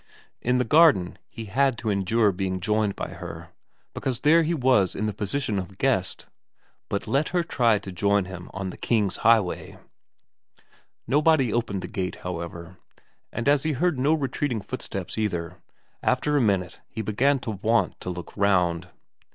[0.41, 3.49] In the garden he had to endure being joined by her,
[3.93, 6.25] because there he was in the position of guest;
[6.89, 9.77] but let her try to join him on the King's highway!
[11.05, 12.79] Nobody opened the gate, however,
[13.31, 15.59] and, as he heard no retreating footsteps either,
[16.01, 18.89] after a minute he began to want to look round.